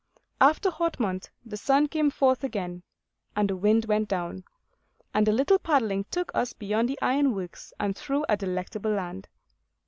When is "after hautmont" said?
0.41-1.29